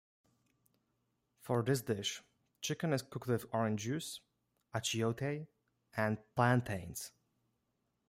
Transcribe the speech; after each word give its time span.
For 1.41 1.61
this 1.61 1.83
dish, 1.83 2.23
chicken 2.59 2.91
is 2.91 3.03
cooked 3.03 3.27
with 3.27 3.45
orange 3.53 3.81
juice, 3.83 4.19
achiote 4.73 5.45
and 5.95 6.17
plantains. 6.35 7.11